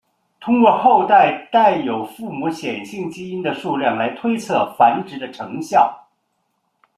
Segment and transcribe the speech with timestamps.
[0.39, 6.07] 通过后代带有父母显性基因的数量来推测繁殖的成效。